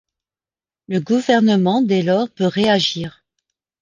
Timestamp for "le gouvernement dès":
0.87-2.01